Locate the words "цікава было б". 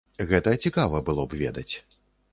0.63-1.41